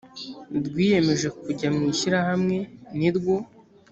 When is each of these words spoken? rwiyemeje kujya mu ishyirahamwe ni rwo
rwiyemeje 0.67 1.27
kujya 1.41 1.67
mu 1.75 1.81
ishyirahamwe 1.93 2.57
ni 2.97 3.09
rwo 3.15 3.35